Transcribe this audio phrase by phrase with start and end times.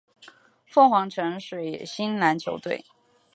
[0.65, 2.83] 凤凰城水星篮球队。